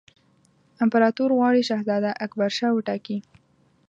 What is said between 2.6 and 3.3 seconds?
وټاکي.